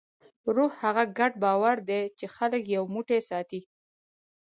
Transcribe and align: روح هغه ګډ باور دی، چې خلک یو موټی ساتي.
روح 0.55 0.71
هغه 0.83 1.03
ګډ 1.17 1.31
باور 1.43 1.77
دی، 1.89 2.01
چې 2.17 2.25
خلک 2.35 2.63
یو 2.75 2.83
موټی 2.93 3.19
ساتي. 3.29 3.61